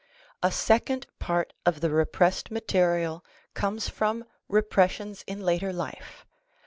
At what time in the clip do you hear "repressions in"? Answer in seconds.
4.47-5.41